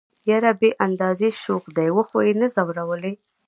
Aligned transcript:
يره 0.29 0.51
بې 0.59 0.69
اندازه 0.85 1.29
شوخ 1.43 1.63
دي 1.75 1.87
وخو 1.97 2.17
يې 2.25 2.33
نه 2.41 2.47
ځورولئ. 2.55 3.13